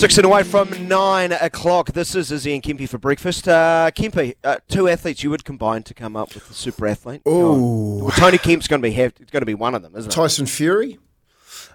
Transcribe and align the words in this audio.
Six 0.00 0.16
and 0.16 0.24
away 0.24 0.44
from 0.44 0.88
nine 0.88 1.32
o'clock. 1.32 1.92
This 1.92 2.14
is 2.14 2.32
Izzy 2.32 2.54
and 2.54 2.62
Kempy 2.62 2.88
for 2.88 2.96
breakfast. 2.96 3.46
Uh, 3.46 3.90
Kempy, 3.94 4.34
uh, 4.42 4.56
two 4.66 4.88
athletes 4.88 5.22
you 5.22 5.28
would 5.28 5.44
combine 5.44 5.82
to 5.82 5.92
come 5.92 6.16
up 6.16 6.32
with 6.34 6.48
the 6.48 6.54
super 6.54 6.86
athlete. 6.86 7.20
Oh, 7.26 8.04
Well, 8.04 8.10
Tony 8.12 8.38
Kemp's 8.38 8.66
going 8.66 8.80
to 8.80 8.88
be 8.88 8.94
have, 8.94 9.14
going 9.30 9.42
to 9.42 9.46
be 9.46 9.52
one 9.52 9.74
of 9.74 9.82
them, 9.82 9.94
isn't 9.94 10.10
it? 10.10 10.14
Tyson 10.14 10.46
Fury. 10.46 10.98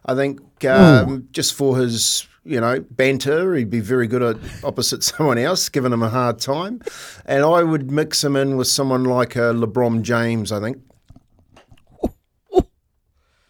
I 0.07 0.15
think 0.15 0.65
um, 0.65 1.27
just 1.33 1.53
for 1.53 1.77
his, 1.77 2.27
you 2.43 2.59
know, 2.59 2.83
banter, 2.89 3.53
he'd 3.53 3.69
be 3.69 3.79
very 3.79 4.07
good 4.07 4.23
at 4.23 4.37
opposite 4.63 5.03
someone 5.03 5.37
else, 5.37 5.69
giving 5.69 5.93
him 5.93 6.01
a 6.01 6.09
hard 6.09 6.39
time. 6.39 6.81
And 7.27 7.43
I 7.43 7.61
would 7.61 7.91
mix 7.91 8.23
him 8.23 8.35
in 8.35 8.57
with 8.57 8.67
someone 8.67 9.03
like 9.03 9.37
uh, 9.37 9.53
LeBron 9.53 10.01
James. 10.01 10.51
I 10.51 10.59
think. 10.59 10.79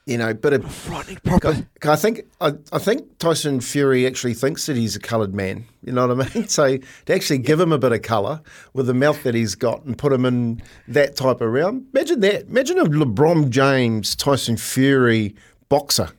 You 0.06 0.20
know, 0.20 0.36
but 0.36 0.54
of 0.54 0.72
Frightening 0.72 1.18
proper. 1.24 1.66
I 1.84 1.96
think 1.96 2.28
I, 2.40 2.54
I 2.72 2.78
think 2.78 3.18
Tyson 3.18 3.60
Fury 3.60 4.05
actually 4.05 4.36
thinks 4.36 4.68
that 4.68 4.78
he's 4.78 4.96
a 4.96 5.00
coloured 5.00 5.34
man. 5.34 5.66
You 5.82 5.94
know 5.94 6.08
what 6.08 6.28
I 6.28 6.34
mean? 6.36 6.48
So 6.55 6.77
to 6.77 7.13
actually 7.13 7.40
give 7.40 7.59
him 7.59 7.72
a 7.72 7.80
bit 7.80 7.91
of 7.91 8.04
colour 8.04 8.41
with 8.73 8.86
the 8.86 8.94
mouth 8.94 9.23
that 9.23 9.34
he's 9.34 9.55
got 9.55 9.84
and 9.84 9.98
put 9.98 10.13
him 10.13 10.23
in 10.26 10.62
that 10.88 11.16
type 11.16 11.41
of 11.41 11.52
round. 11.52 11.88
Imagine 11.94 12.20
that. 12.20 12.44
Imagine 12.44 12.77
a 12.77 12.86
LeBron 12.86 13.49
James, 13.49 14.16
Tyson 14.16 14.58
Fury 14.58 15.34
boxer. 15.70 16.12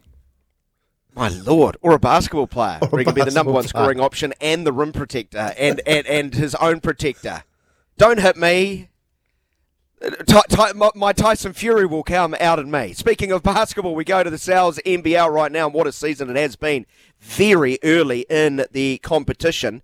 My 1.14 1.28
lord, 1.28 1.76
or 1.80 1.92
a 1.92 1.98
basketball 1.98 2.48
player. 2.48 2.78
Or 2.82 2.88
a 2.88 2.90
Where 2.90 2.98
he 2.98 3.04
could 3.04 3.14
be 3.14 3.22
the 3.22 3.30
number 3.30 3.52
one 3.52 3.62
player. 3.62 3.68
scoring 3.68 4.00
option 4.00 4.34
and 4.40 4.66
the 4.66 4.72
rim 4.72 4.92
protector 4.92 5.54
and, 5.56 5.80
and, 5.86 6.06
and 6.08 6.34
his 6.34 6.56
own 6.56 6.80
protector. 6.80 7.44
Don't 7.96 8.18
hit 8.20 8.36
me. 8.36 8.90
My, 10.94 11.12
Tyson 11.12 11.54
Fury 11.54 11.86
will 11.86 12.02
come 12.02 12.36
out 12.38 12.58
in 12.58 12.70
me. 12.70 12.92
Speaking 12.92 13.32
of 13.32 13.42
basketball, 13.42 13.94
we 13.94 14.04
go 14.04 14.22
to 14.22 14.28
the 14.28 14.38
Sal's 14.38 14.78
NBL 14.84 15.32
right 15.32 15.50
now, 15.50 15.66
and 15.66 15.74
what 15.74 15.86
a 15.86 15.92
season 15.92 16.28
it 16.28 16.36
has 16.36 16.54
been. 16.54 16.84
Very 17.18 17.78
early 17.82 18.26
in 18.28 18.66
the 18.72 18.98
competition. 18.98 19.82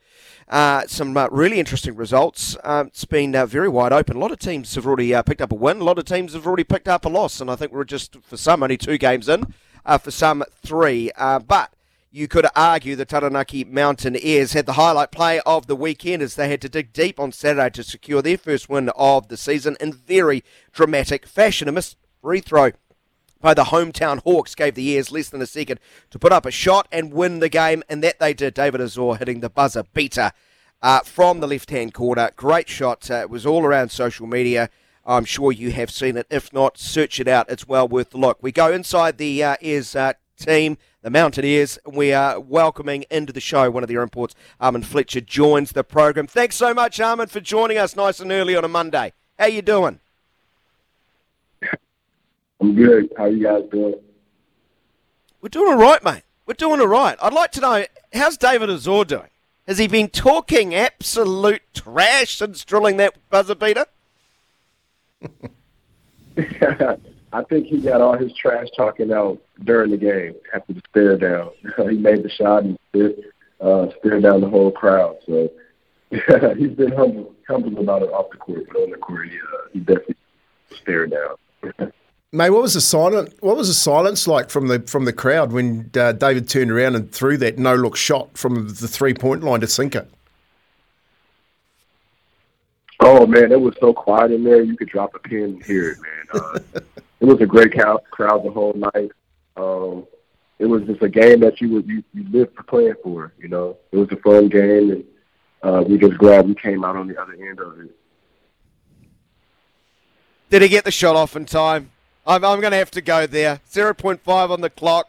Uh, 0.49 0.83
some 0.87 1.17
uh, 1.17 1.29
really 1.31 1.59
interesting 1.59 1.97
results. 1.97 2.59
Um, 2.63 2.89
it's 2.89 3.07
been 3.07 3.35
uh, 3.35 3.47
very 3.47 3.71
wide 3.71 3.93
open. 3.93 4.17
A 4.17 4.21
lot 4.21 4.33
of 4.33 4.39
teams 4.39 4.75
have 4.75 4.87
already 4.87 5.15
uh, 5.15 5.23
picked 5.23 5.41
up 5.41 5.51
a 5.51 5.55
win. 5.55 5.81
A 5.81 5.85
lot 5.85 5.99
of 5.99 6.05
teams 6.05 6.35
have 6.35 6.47
already 6.47 6.65
picked 6.65 6.89
up 6.89 7.07
a 7.07 7.09
loss, 7.09 7.41
and 7.41 7.51
I 7.51 7.57
think 7.57 7.73
we're 7.73 7.85
just 7.85 8.17
for 8.23 8.37
some 8.37 8.63
only 8.63 8.77
two 8.77 8.99
games 8.99 9.31
in, 9.31 9.55
uh, 9.87 9.97
for 9.97 10.11
some 10.11 10.45
three. 10.63 11.11
Uh, 11.17 11.39
but 11.39 11.73
you 12.15 12.29
could 12.29 12.47
argue 12.55 12.95
the 12.95 13.07
Taranaki 13.07 13.65
Mountainairs 13.65 14.53
had 14.53 14.67
the 14.67 14.75
highlight 14.75 15.11
play 15.11 15.41
of 15.47 15.67
the 15.67 15.75
weekend 15.75 16.23
as 16.23 16.35
they 16.35 16.49
had 16.51 16.61
to 16.61 16.69
dig 16.69 16.93
deep 16.93 17.19
on 17.19 17.33
Saturday 17.33 17.71
to 17.71 17.83
secure 17.83 18.21
their 18.21 18.37
first 18.37 18.69
win 18.69 18.91
of 18.91 19.29
the 19.29 19.37
season 19.39 19.79
in 19.81 19.95
very 19.95 20.45
dramatic 20.73 21.27
fashion. 21.27 21.69
A 21.69 21.73
missed 21.73 21.97
free 22.21 22.41
throw 22.41 22.73
by 23.41 23.55
the 23.55 23.65
hometown 23.65 24.23
Hawks 24.23 24.55
gave 24.55 24.75
the 24.75 24.95
Airs 24.95 25.11
less 25.11 25.31
than 25.31 25.41
a 25.41 25.47
second 25.47 25.81
to 26.11 26.19
put 26.19 26.33
up 26.33 26.45
a 26.45 26.51
shot 26.51 26.87
and 26.93 27.15
win 27.15 27.41
the 27.41 27.49
game, 27.49 27.83
and 27.89 28.05
that 28.05 28.21
they 28.21 28.35
did. 28.35 28.53
David 28.53 28.83
Azor 28.83 29.15
hitting 29.15 29.41
the 29.41 29.49
buzzer 29.49 29.85
beater 29.95 30.33
uh, 30.83 31.01
from 31.01 31.41
the 31.41 31.49
left 31.49 31.71
hand 31.71 31.95
corner. 31.95 32.31
Great 32.37 32.69
shot. 32.69 33.11
Uh, 33.11 33.15
it 33.15 33.31
was 33.31 33.47
all 33.47 33.65
around 33.65 33.91
social 33.91 34.27
media. 34.27 34.69
I'm 35.07 35.25
sure 35.25 35.51
you 35.51 35.73
have 35.73 35.91
seen 35.91 36.19
it. 36.19 36.27
If 36.31 36.53
not, 36.53 36.77
search 36.77 37.19
it 37.19 37.27
out. 37.27 37.51
It's 37.51 37.67
well 37.67 37.89
worth 37.89 38.11
the 38.11 38.19
look. 38.19 38.39
We 38.43 38.53
go 38.53 38.71
inside 38.71 39.17
the 39.17 39.43
uh, 39.43 39.57
uh, 39.97 40.13
team, 40.45 40.79
the 41.03 41.11
Mountainairs. 41.11 41.79
We 41.87 42.13
are 42.13 42.39
welcoming 42.39 43.05
into 43.11 43.33
the 43.33 43.41
show 43.41 43.71
one 43.71 43.83
of 43.83 43.89
their 43.89 44.03
imports. 44.03 44.35
Armon 44.61 44.85
Fletcher 44.85 45.21
joins 45.21 45.73
the 45.73 45.85
program. 45.85 46.27
Thanks 46.27 46.57
so 46.57 46.75
much, 46.75 46.99
Armon, 46.99 47.29
for 47.29 47.41
joining 47.41 47.79
us 47.79 47.97
nice 47.97 48.21
and 48.21 48.31
early 48.33 48.57
on 48.57 48.65
a 48.65 48.69
Monday. 48.69 49.13
How 49.39 49.47
you 49.47 49.63
doing? 49.63 50.01
I'm 52.61 52.75
good. 52.75 53.13
How 53.17 53.27
you 53.27 53.43
guys 53.43 53.65
doing? 53.71 53.95
We're 55.41 55.49
doing 55.49 55.73
all 55.73 55.79
right, 55.79 56.03
mate. 56.05 56.23
We're 56.47 56.55
doing 56.55 56.81
all 56.81 56.87
right. 56.87 57.17
I'd 57.21 57.33
like 57.33 57.51
to 57.53 57.61
know 57.61 57.85
how's 58.13 58.37
David 58.37 58.71
Azor 58.71 59.05
doing? 59.05 59.29
Has 59.67 59.79
he 59.79 59.89
been 59.89 60.09
talking 60.09 60.75
absolute 60.75 61.63
trash 61.75 62.37
since 62.37 62.65
drilling 62.65 62.97
that 62.99 63.15
buzzer 63.31 63.55
beater? 63.55 63.87
I 67.33 67.43
think 67.45 67.67
he 67.67 67.81
got 67.81 68.01
all 68.01 68.17
his 68.17 68.33
trash 68.35 68.69
talking 68.77 69.13
out 69.13 69.41
during 69.65 69.91
the 69.91 69.97
game 69.97 70.35
after 70.55 70.75
the 70.75 70.83
stare 70.91 71.17
down. 71.17 71.51
he 71.89 71.97
made 71.97 72.23
the 72.23 72.31
shot 72.31 72.65
and 72.65 72.79
stared, 72.91 73.15
uh, 73.61 73.87
stared 73.99 74.23
down 74.23 74.41
the 74.43 74.49
whole 74.49 74.71
crowd. 74.71 75.17
So 75.27 75.51
he's 76.11 76.73
been 76.73 76.93
humble, 76.93 77.35
humble 77.49 77.79
about 77.79 78.03
it 78.03 78.11
off 78.13 78.31
the 78.31 78.37
court, 78.37 78.67
but 78.69 78.77
on 78.83 78.91
the 78.91 78.99
court, 78.99 79.29
he, 79.29 79.37
uh, 79.37 79.69
he 79.73 79.79
definitely 79.81 80.17
stared 80.71 81.13
down. 81.13 81.93
Mate, 82.35 82.51
what 82.51 82.63
was 82.63 82.75
the 82.75 82.81
silent? 82.81 83.35
What 83.41 83.57
was 83.57 83.69
the 83.69 83.75
silence 83.75 84.27
like 84.27 84.49
from 84.49 84.69
the 84.69 84.81
from 84.81 85.05
the 85.05 85.13
crowd 85.13 85.53
when 85.53 85.91
uh, 85.95 86.13
David 86.13 86.49
turned 86.49 86.71
around 86.71 86.97
and 86.97 87.13
threw 87.13 87.37
that 87.37 87.59
no 87.59 87.75
look 87.75 87.95
shot 87.95 88.39
from 88.39 88.69
the 88.69 88.89
three 88.89 89.13
point 89.13 89.45
line 89.45 89.61
to 89.61 89.67
sink 89.67 89.95
it? 89.95 90.09
Oh 93.01 93.27
man, 93.27 93.53
it 93.53 93.61
was 93.61 93.75
so 93.81 93.93
quiet 93.93 94.33
in 94.33 94.45
there. 94.45 94.63
You 94.63 94.79
could 94.79 94.89
drop 94.89 95.15
a 95.15 95.19
pin 95.19 95.43
and 95.43 95.65
hear 95.65 95.91
it, 95.91 95.99
man. 96.01 96.43
Uh, 96.43 96.81
it 97.23 97.27
was 97.27 97.41
a 97.41 97.47
great 97.47 97.73
crowd, 97.73 98.45
the 98.45 98.51
whole 98.51 98.73
night. 98.73 99.13
Um, 99.57 100.09
it 100.59 100.67
was 100.67 100.83
just 100.83 101.03
a 101.03 101.09
game 101.09 101.39
that 101.41 101.61
you 101.61 101.71
would 101.71 101.87
you, 101.87 102.03
you 102.13 102.27
lived 102.31 102.57
for 102.57 102.65
playing 102.65 102.95
for. 103.01 103.33
You 103.39 103.47
know, 103.47 103.77
it 103.93 103.97
was 103.97 104.09
a 104.11 104.17
fun 104.17 104.49
game, 104.49 104.91
and 104.91 105.05
uh, 105.63 105.85
we're 105.87 105.99
just 105.99 106.19
glad 106.19 106.49
we 106.49 106.57
came 106.57 106.85
out 106.85 106.97
on 106.97 107.07
the 107.07 107.21
other 107.21 107.35
end 107.35 107.61
of 107.61 107.79
it. 107.79 107.97
Did 110.51 110.63
he 110.63 110.69
get 110.69 110.85
the 110.85 110.91
shot 110.91 111.15
off 111.15 111.37
in 111.37 111.45
time? 111.45 111.93
I'm, 112.27 112.45
I'm 112.45 112.61
going 112.61 112.73
to 112.73 112.77
have 112.77 112.91
to 112.91 113.01
go 113.01 113.27
there. 113.29 113.61
0.5 113.71 114.51
on 114.51 114.61
the 114.61 114.69
clock. 114.69 115.09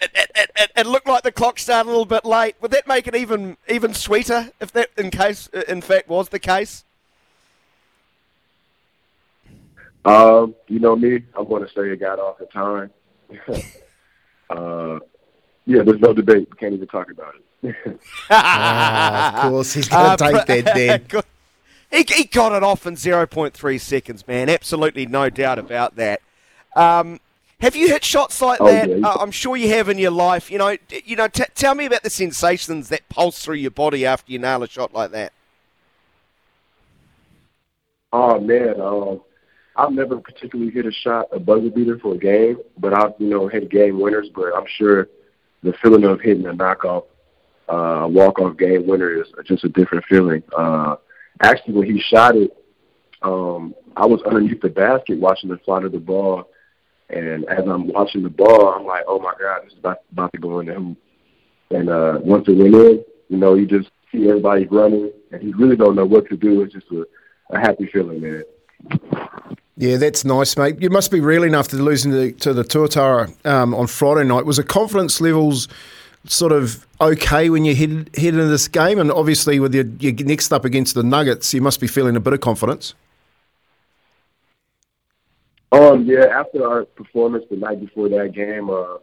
It, 0.00 0.10
it, 0.14 0.50
it, 0.56 0.70
it 0.74 0.86
looked 0.86 1.06
like 1.06 1.22
the 1.22 1.32
clock 1.32 1.58
started 1.58 1.88
a 1.88 1.92
little 1.92 2.06
bit 2.06 2.24
late. 2.24 2.56
Would 2.62 2.70
that 2.70 2.88
make 2.88 3.06
it 3.06 3.14
even 3.14 3.58
even 3.68 3.92
sweeter 3.92 4.52
if 4.58 4.72
that, 4.72 4.88
in 4.96 5.10
case, 5.10 5.48
in 5.68 5.82
fact, 5.82 6.08
was 6.08 6.30
the 6.30 6.38
case? 6.38 6.84
Um, 10.04 10.54
you 10.68 10.78
know 10.78 10.96
me, 10.96 11.22
I'm 11.36 11.46
going 11.48 11.66
to 11.66 11.72
say 11.72 11.90
it 11.90 12.00
got 12.00 12.18
off 12.18 12.38
the 12.38 12.46
time. 12.46 12.90
uh, 14.50 14.98
yeah, 15.66 15.82
there's 15.82 16.00
no 16.00 16.14
debate. 16.14 16.48
We 16.50 16.56
can't 16.56 16.74
even 16.74 16.88
talk 16.88 17.10
about 17.10 17.34
it. 17.62 18.00
Ah, 18.30 19.44
of 19.46 19.50
course, 19.50 19.72
he's 19.74 19.88
going 19.88 20.16
to 20.16 20.24
Uh, 20.24 20.30
take 20.44 20.46
that 20.64 20.74
then. 20.74 21.22
He, 21.90 22.04
he 22.06 22.24
got 22.24 22.52
it 22.52 22.62
off 22.62 22.86
in 22.86 22.96
0.3 22.96 23.80
seconds, 23.80 24.28
man. 24.28 24.50
Absolutely 24.50 25.06
no 25.06 25.30
doubt 25.30 25.58
about 25.58 25.96
that. 25.96 26.20
Um, 26.76 27.18
have 27.60 27.74
you 27.74 27.88
hit 27.88 28.04
shots 28.04 28.42
like 28.42 28.60
Oh, 28.60 28.66
that? 28.66 28.90
yeah. 28.90 29.08
Uh, 29.08 29.16
I'm 29.18 29.30
sure 29.30 29.56
you 29.56 29.70
have 29.70 29.88
in 29.88 29.96
your 29.96 30.10
life. 30.10 30.50
You 30.50 30.58
know, 30.58 30.76
you 31.06 31.16
know. 31.16 31.28
T- 31.28 31.44
tell 31.54 31.74
me 31.74 31.86
about 31.86 32.02
the 32.02 32.10
sensations 32.10 32.90
that 32.90 33.08
pulse 33.08 33.42
through 33.42 33.56
your 33.56 33.70
body 33.70 34.04
after 34.04 34.30
you 34.30 34.38
nail 34.38 34.62
a 34.62 34.68
shot 34.68 34.92
like 34.92 35.12
that. 35.12 35.32
Oh 38.12 38.38
man, 38.40 38.80
um, 38.80 39.20
I've 39.78 39.92
never 39.92 40.18
particularly 40.18 40.72
hit 40.72 40.86
a 40.86 40.92
shot, 40.92 41.28
a 41.32 41.38
buzzer 41.38 41.70
beater 41.70 41.98
for 42.00 42.14
a 42.14 42.18
game, 42.18 42.58
but 42.78 42.92
I've 42.92 43.12
you 43.18 43.28
know 43.28 43.46
hit 43.46 43.70
game 43.70 44.00
winners. 44.00 44.28
But 44.34 44.52
I'm 44.56 44.66
sure 44.76 45.08
the 45.62 45.72
feeling 45.80 46.04
of 46.04 46.20
hitting 46.20 46.46
a 46.46 46.52
knockoff, 46.52 47.04
uh, 47.68 48.08
walk 48.08 48.40
off 48.40 48.58
game 48.58 48.88
winner 48.88 49.10
is 49.20 49.28
just 49.44 49.62
a 49.62 49.68
different 49.68 50.04
feeling. 50.06 50.42
Uh, 50.56 50.96
actually, 51.40 51.74
when 51.74 51.86
he 51.86 52.00
shot 52.00 52.36
it, 52.36 52.50
um, 53.22 53.72
I 53.96 54.04
was 54.04 54.20
underneath 54.22 54.60
the 54.60 54.68
basket 54.68 55.18
watching 55.18 55.48
the 55.48 55.58
fly 55.58 55.84
of 55.84 55.92
the 55.92 56.00
ball, 56.00 56.48
and 57.08 57.48
as 57.48 57.64
I'm 57.64 57.86
watching 57.86 58.24
the 58.24 58.30
ball, 58.30 58.74
I'm 58.74 58.84
like, 58.84 59.04
oh 59.06 59.20
my 59.20 59.32
god, 59.40 59.62
this 59.64 59.74
is 59.74 59.78
about, 59.78 59.98
about 60.10 60.32
to 60.32 60.38
go 60.38 60.58
in 60.58 60.66
the 60.66 60.74
hoop. 60.74 60.98
And 61.70 61.88
uh, 61.88 62.18
once 62.20 62.48
it 62.48 62.56
went 62.56 62.74
in, 62.74 63.04
you 63.28 63.36
know, 63.36 63.54
you 63.54 63.66
just 63.66 63.90
see 64.10 64.28
everybody 64.28 64.66
running, 64.66 65.12
and 65.30 65.42
you 65.42 65.56
really 65.56 65.76
don't 65.76 65.94
know 65.94 66.06
what 66.06 66.28
to 66.30 66.36
do. 66.36 66.62
It's 66.62 66.74
just 66.74 66.90
a 66.90 67.04
a 67.50 67.58
happy 67.58 67.86
feeling, 67.92 68.20
man. 68.20 68.42
Yeah, 69.80 69.96
that's 69.96 70.24
nice, 70.24 70.56
mate. 70.56 70.82
You 70.82 70.90
must 70.90 71.12
be 71.12 71.20
reeling 71.20 71.54
after 71.54 71.76
losing 71.76 72.10
to, 72.10 72.32
to 72.32 72.52
the 72.52 72.64
Tuatara 72.64 73.46
um, 73.46 73.72
on 73.74 73.86
Friday 73.86 74.26
night. 74.26 74.44
Was 74.44 74.56
the 74.56 74.64
confidence 74.64 75.20
levels 75.20 75.68
sort 76.26 76.50
of 76.50 76.84
okay 77.00 77.48
when 77.48 77.64
you 77.64 77.76
head, 77.76 78.10
head 78.16 78.34
into 78.34 78.46
this 78.46 78.66
game? 78.66 78.98
And 78.98 79.12
obviously, 79.12 79.60
with 79.60 79.72
your, 79.72 79.84
your 80.00 80.14
next 80.14 80.52
up 80.52 80.64
against 80.64 80.96
the 80.96 81.04
Nuggets, 81.04 81.54
you 81.54 81.60
must 81.60 81.78
be 81.78 81.86
feeling 81.86 82.16
a 82.16 82.20
bit 82.20 82.32
of 82.32 82.40
confidence. 82.40 82.94
Um, 85.70 86.06
yeah, 86.06 86.24
after 86.24 86.66
our 86.66 86.84
performance 86.84 87.44
the 87.48 87.56
night 87.56 87.78
before 87.78 88.08
that 88.08 88.32
game, 88.32 88.70
uh, 88.70 88.96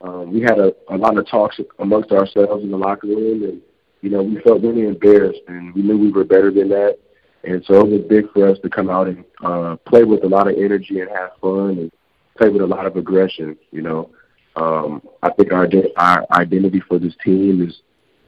um, 0.00 0.32
we 0.32 0.40
had 0.40 0.58
a, 0.58 0.74
a 0.88 0.96
lot 0.96 1.18
of 1.18 1.28
talks 1.28 1.60
amongst 1.78 2.10
ourselves 2.10 2.64
in 2.64 2.72
the 2.72 2.76
locker 2.76 3.06
room, 3.06 3.44
and 3.44 3.62
you 4.00 4.10
know, 4.10 4.24
we 4.24 4.40
felt 4.40 4.62
really 4.62 4.88
embarrassed, 4.88 5.42
and 5.46 5.72
we 5.72 5.82
knew 5.82 5.96
we 5.96 6.10
were 6.10 6.24
better 6.24 6.50
than 6.50 6.68
that. 6.70 6.98
And 7.44 7.64
so 7.64 7.80
it 7.80 7.88
was 7.88 8.00
big 8.02 8.30
for 8.32 8.48
us 8.48 8.58
to 8.62 8.68
come 8.68 8.90
out 8.90 9.08
and 9.08 9.24
uh, 9.42 9.76
play 9.86 10.04
with 10.04 10.24
a 10.24 10.28
lot 10.28 10.48
of 10.48 10.56
energy 10.56 11.00
and 11.00 11.10
have 11.10 11.30
fun 11.40 11.70
and 11.70 11.92
play 12.36 12.48
with 12.48 12.62
a 12.62 12.66
lot 12.66 12.86
of 12.86 12.96
aggression. 12.96 13.56
You 13.70 13.82
know, 13.82 14.10
um, 14.56 15.02
I 15.22 15.30
think 15.30 15.52
our 15.52 15.68
our 15.96 16.26
identity 16.32 16.80
for 16.80 16.98
this 16.98 17.14
team 17.24 17.66
is 17.66 17.80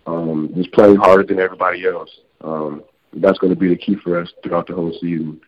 um, 0.07 0.51
just 0.55 0.73
playing 0.73 0.97
harder 0.97 1.25
than 1.25 1.39
everybody 1.39 1.87
else. 1.87 2.11
Um, 2.41 2.83
that's 3.15 3.39
going 3.39 3.53
to 3.53 3.59
be 3.59 3.69
the 3.69 3.77
key 3.77 3.97
for 3.97 4.19
us 4.19 4.33
throughout 4.43 4.67
the 4.67 4.75
whole 4.75 4.93
season. 4.93 5.41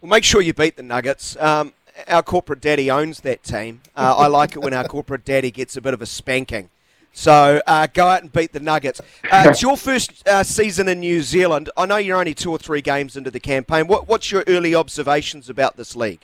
Well, 0.00 0.08
make 0.08 0.24
sure 0.24 0.40
you 0.40 0.54
beat 0.54 0.76
the 0.76 0.82
Nuggets. 0.82 1.36
Um, 1.38 1.74
our 2.08 2.22
corporate 2.22 2.62
daddy 2.62 2.90
owns 2.90 3.20
that 3.20 3.42
team. 3.42 3.82
Uh, 3.94 4.14
I 4.16 4.26
like 4.28 4.56
it 4.56 4.60
when 4.60 4.72
our 4.72 4.84
corporate 4.84 5.24
daddy 5.24 5.50
gets 5.50 5.76
a 5.76 5.82
bit 5.82 5.92
of 5.92 6.00
a 6.00 6.06
spanking. 6.06 6.70
So 7.12 7.60
uh, 7.66 7.86
go 7.92 8.06
out 8.06 8.22
and 8.22 8.32
beat 8.32 8.52
the 8.52 8.60
Nuggets. 8.60 9.00
Uh, 9.30 9.46
it's 9.48 9.62
your 9.62 9.76
first 9.76 10.26
uh, 10.28 10.42
season 10.42 10.88
in 10.88 11.00
New 11.00 11.22
Zealand. 11.22 11.68
I 11.76 11.86
know 11.86 11.96
you're 11.96 12.18
only 12.18 12.34
two 12.34 12.50
or 12.50 12.58
three 12.58 12.80
games 12.80 13.16
into 13.16 13.30
the 13.30 13.40
campaign. 13.40 13.86
What, 13.86 14.08
what's 14.08 14.30
your 14.30 14.44
early 14.46 14.74
observations 14.74 15.50
about 15.50 15.76
this 15.76 15.96
league? 15.96 16.22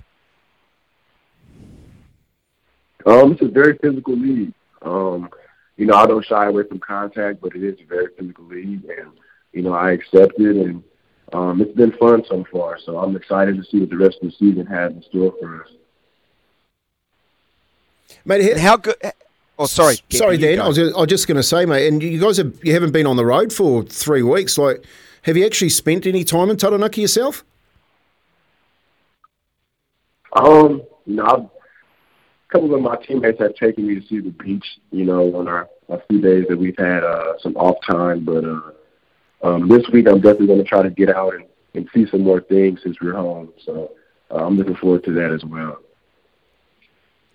Um, 3.05 3.33
it's 3.33 3.43
a 3.43 3.49
very 3.49 3.77
physical 3.79 4.17
league. 4.17 4.53
Um, 4.83 5.29
you 5.77 5.87
know, 5.87 5.95
I 5.95 6.07
don't 6.07 6.25
shy 6.25 6.47
away 6.47 6.65
from 6.65 6.79
contact, 6.79 7.41
but 7.41 7.55
it 7.55 7.63
is 7.63 7.79
a 7.81 7.85
very 7.85 8.09
physical 8.19 8.45
league, 8.47 8.85
and 8.85 9.11
you 9.53 9.63
know, 9.63 9.75
I 9.75 9.93
accept 9.93 10.39
it, 10.39 10.57
and 10.57 10.83
um, 11.33 11.61
it's 11.61 11.77
been 11.77 11.93
fun 11.93 12.25
so 12.29 12.45
far. 12.51 12.79
So 12.85 12.99
I'm 12.99 13.15
excited 13.15 13.57
to 13.57 13.65
see 13.65 13.81
what 13.81 13.91
the 13.91 13.97
rest 13.97 14.19
of 14.23 14.31
the 14.31 14.37
season 14.37 14.67
has 14.67 14.93
in 14.93 15.03
store 15.03 15.35
for 15.39 15.63
us. 15.63 15.71
Mate, 18.25 18.57
how 18.57 18.77
good? 18.77 18.97
Oh, 19.59 19.67
sorry, 19.67 19.97
sorry, 20.11 20.37
Dan. 20.37 20.61
I 20.61 20.69
was, 20.69 20.77
just, 20.77 20.95
I 20.95 21.01
was 21.01 21.09
just 21.09 21.27
going 21.27 21.37
to 21.37 21.43
say, 21.43 21.65
mate, 21.65 21.89
and 21.89 22.03
you 22.03 22.21
guys 22.21 22.37
have 22.37 22.55
you 22.63 22.75
haven't 22.75 22.93
been 22.93 23.07
on 23.07 23.17
the 23.17 23.25
road 23.25 23.53
for 23.53 23.83
three 23.83 24.23
weeks. 24.23 24.59
Like, 24.59 24.85
have 25.23 25.37
you 25.37 25.47
actually 25.47 25.71
spent 25.71 26.07
any 26.07 26.25
time 26.25 26.51
in 26.51 26.59
Taranaki 26.59 27.01
yourself? 27.01 27.43
Um, 30.35 30.83
no, 31.07 31.25
I've, 31.25 31.41
a 31.41 31.51
couple 32.53 32.75
of 32.75 32.83
my 32.83 32.97
teammates 32.97 33.41
have 33.41 33.55
taken 33.55 33.87
me 33.87 33.99
to 33.99 34.07
see 34.07 34.21
the 34.21 34.31
beach. 34.31 34.67
You 34.91 35.07
know, 35.07 35.35
on 35.35 35.49
our 35.49 35.69
a 35.89 36.03
few 36.11 36.21
days 36.21 36.45
that 36.49 36.59
we've 36.59 36.77
had 36.77 37.03
uh, 37.03 37.39
some 37.41 37.57
off 37.57 37.77
time, 37.89 38.25
but 38.25 38.45
uh, 38.45 38.61
um, 39.43 39.69
this 39.69 39.89
week 39.89 40.07
I'm 40.07 40.21
definitely 40.21 40.49
going 40.49 40.59
to 40.59 40.65
try 40.65 40.83
to 40.83 40.91
get 40.91 41.09
out 41.09 41.35
and, 41.35 41.45
and 41.75 41.89
see 41.95 42.07
some 42.11 42.23
more 42.23 42.41
things 42.43 42.81
since 42.83 43.01
we're 43.01 43.15
home. 43.15 43.53
So 43.65 43.93
uh, 44.31 44.45
I'm 44.45 44.57
looking 44.57 44.77
forward 44.77 45.05
to 45.05 45.13
that 45.13 45.33
as 45.33 45.45
well. 45.45 45.79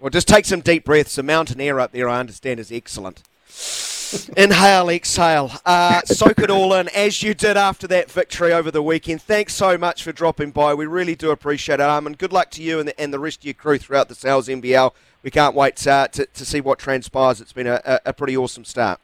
Well, 0.02 0.10
just 0.10 0.28
take 0.28 0.46
some 0.46 0.62
deep 0.62 0.84
breaths. 0.84 1.16
The 1.16 1.22
mountain 1.22 1.62
air 1.62 1.80
up 1.80 1.92
there, 1.92 2.10
I 2.10 2.20
understand, 2.20 2.60
is 2.60 2.72
excellent. 2.72 3.22
Inhale, 4.36 4.90
exhale. 4.90 5.52
Uh, 5.64 6.02
soak 6.06 6.40
it 6.40 6.50
all 6.50 6.74
in 6.74 6.90
as 6.90 7.22
you 7.22 7.36
did 7.36 7.56
after 7.56 7.86
that 7.88 8.10
victory 8.10 8.52
over 8.52 8.72
the 8.72 8.82
weekend. 8.82 9.22
Thanks 9.22 9.54
so 9.54 9.78
much 9.78 10.04
for 10.04 10.12
dropping 10.12 10.52
by. 10.52 10.74
We 10.74 10.88
really 10.88 11.14
do 11.14 11.30
appreciate 11.30 11.80
it, 11.80 11.84
Armon. 11.84 12.18
Good 12.18 12.34
luck 12.34 12.50
to 12.52 12.64
you 12.64 12.80
and 12.80 12.88
the, 12.88 13.00
and 13.00 13.14
the 13.14 13.20
rest 13.20 13.42
of 13.42 13.46
your 13.46 13.54
crew 13.54 13.78
throughout 13.78 14.10
the 14.10 14.16
Sal's 14.16 14.48
NBL. 14.48 14.92
We 15.22 15.30
can't 15.30 15.54
wait 15.54 15.86
uh, 15.86 16.08
to, 16.08 16.26
to 16.26 16.46
see 16.46 16.62
what 16.62 16.80
transpires. 16.80 17.40
It's 17.40 17.54
been 17.54 17.68
a, 17.68 17.80
a, 17.86 18.00
a 18.08 18.14
pretty 18.14 18.36
awesome 18.36 18.66
start. 18.66 19.00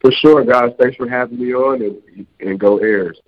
For 0.00 0.10
sure, 0.10 0.44
guys. 0.44 0.72
Thanks 0.80 0.96
for 0.96 1.08
having 1.08 1.38
me 1.38 1.54
on, 1.54 1.80
and, 1.80 2.26
and 2.40 2.58
go 2.58 2.78
Airs. 2.78 3.20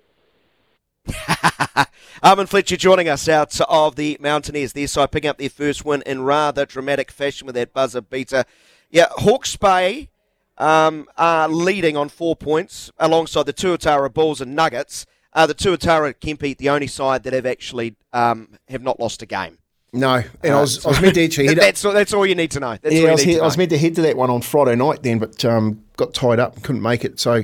Armon 2.23 2.47
Fletcher 2.47 2.77
joining 2.77 3.09
us 3.09 3.27
out 3.27 3.59
of 3.67 3.95
the 3.95 4.17
Mountainairs 4.21 4.73
there, 4.73 4.87
so 4.87 5.05
picking 5.05 5.29
up 5.29 5.37
their 5.37 5.49
first 5.49 5.83
win 5.83 6.01
in 6.05 6.21
rather 6.23 6.65
dramatic 6.65 7.11
fashion 7.11 7.45
with 7.45 7.55
that 7.55 7.73
buzzer 7.73 8.01
beater. 8.01 8.45
Yeah, 8.89 9.07
Hawke's 9.11 9.55
Bay 9.55 10.09
um, 10.57 11.07
are 11.17 11.49
leading 11.49 11.97
on 11.97 12.09
four 12.09 12.35
points 12.35 12.91
alongside 12.97 13.45
the 13.45 13.53
Tuatara 13.53 14.13
Bulls 14.13 14.39
and 14.39 14.55
Nuggets. 14.55 15.05
Uh, 15.33 15.45
the 15.45 15.55
Tuatara 15.55 16.13
Kempy, 16.13 16.55
the 16.55 16.69
only 16.69 16.87
side 16.87 17.23
that 17.23 17.33
have 17.33 17.45
actually 17.45 17.95
um, 18.13 18.57
have 18.69 18.81
not 18.81 18.99
lost 18.99 19.21
a 19.21 19.25
game. 19.25 19.57
No, 19.91 20.23
and 20.43 20.53
uh, 20.53 20.57
I, 20.57 20.61
was, 20.61 20.85
I 20.85 20.89
was 20.89 21.01
meant 21.01 21.15
to 21.15 21.25
actually 21.25 21.47
head 21.47 21.57
that's, 21.57 21.81
that's 21.81 22.13
all 22.13 22.25
you 22.25 22.35
need 22.35 22.51
to 22.51 22.59
know. 22.59 22.77
That's 22.81 22.95
yeah, 22.95 23.09
I 23.09 23.11
was, 23.11 23.21
he, 23.21 23.39
I 23.39 23.43
was, 23.43 23.57
meant 23.57 23.69
to 23.71 23.77
head 23.77 23.95
to 23.95 24.01
that 24.03 24.15
one 24.15 24.29
on 24.29 24.41
Friday 24.41 24.75
night 24.75 25.03
then, 25.03 25.19
but 25.19 25.43
um, 25.43 25.83
got 25.97 26.13
tied 26.13 26.39
up 26.39 26.55
and 26.55 26.63
couldn't 26.63 26.81
make 26.81 27.03
it. 27.03 27.19
So 27.19 27.43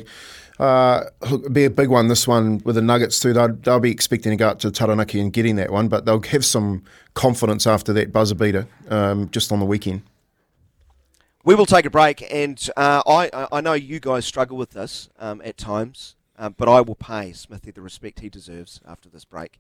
uh, 0.62 1.10
it'll 1.24 1.50
be 1.50 1.66
a 1.66 1.72
big 1.72 1.90
one, 1.90 2.08
this 2.08 2.28
one 2.28 2.62
with 2.64 2.76
the 2.76 2.84
Nuggets 2.84 3.20
too. 3.20 3.34
They'll, 3.34 3.56
they'll 3.56 3.80
be 3.80 3.90
expecting 3.90 4.30
to 4.30 4.36
go 4.36 4.50
up 4.50 4.60
to 4.60 4.70
Taranaki 4.70 5.20
and 5.20 5.34
getting 5.34 5.56
that 5.56 5.72
one, 5.72 5.88
but 5.88 6.06
they'll 6.06 6.22
have 6.22 6.46
some 6.46 6.84
confidence 7.16 7.66
after 7.66 7.92
that 7.94 8.12
buzzer 8.12 8.36
beater 8.36 8.68
um, 8.90 9.28
just 9.32 9.52
on 9.52 9.60
the 9.60 9.66
weekend. 9.66 10.04
We 11.44 11.56
will 11.56 11.66
take 11.66 11.86
a 11.86 11.90
break, 11.90 12.24
and 12.32 12.70
uh, 12.78 13.02
I, 13.08 13.48
I 13.52 13.62
know 13.62 13.74
you 13.74 14.00
guys 14.00 14.26
struggle 14.26 14.56
with 14.56 14.70
this 14.70 15.10
um, 15.18 15.42
at 15.44 15.58
times, 15.58 16.16
uh, 16.38 16.50
but 16.50 16.70
I 16.70 16.82
will 16.82 16.94
pay 16.94 17.34
Smithy 17.34 17.72
the 17.72 17.82
respect 17.82 18.20
he 18.20 18.30
deserves 18.30 18.80
after 18.88 19.10
this 19.10 19.26
break. 19.26 19.60